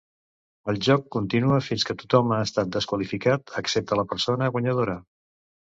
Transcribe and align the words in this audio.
El 0.71 0.79
joc 0.87 1.03
continua 1.15 1.59
fins 1.67 1.85
que 1.89 1.97
tothom 2.01 2.33
ha 2.37 2.41
estat 2.49 2.75
desqualificat, 2.79 3.55
excepte 3.65 4.03
la 4.03 4.09
persona 4.15 4.53
guanyadora. 4.57 4.99